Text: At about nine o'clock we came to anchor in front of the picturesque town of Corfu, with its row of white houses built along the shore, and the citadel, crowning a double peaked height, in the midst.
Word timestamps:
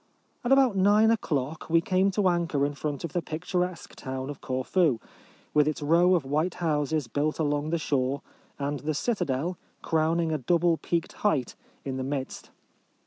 At 0.43 0.51
about 0.51 0.75
nine 0.75 1.11
o'clock 1.11 1.69
we 1.69 1.79
came 1.79 2.09
to 2.09 2.27
anchor 2.27 2.65
in 2.65 2.73
front 2.73 3.03
of 3.03 3.13
the 3.13 3.21
picturesque 3.21 3.93
town 3.95 4.31
of 4.31 4.41
Corfu, 4.41 4.99
with 5.53 5.67
its 5.67 5.79
row 5.83 6.15
of 6.15 6.25
white 6.25 6.55
houses 6.55 7.07
built 7.07 7.37
along 7.37 7.69
the 7.69 7.77
shore, 7.77 8.23
and 8.57 8.79
the 8.79 8.95
citadel, 8.95 9.59
crowning 9.83 10.31
a 10.31 10.39
double 10.39 10.77
peaked 10.77 11.13
height, 11.21 11.55
in 11.85 11.97
the 11.97 12.03
midst. 12.03 12.49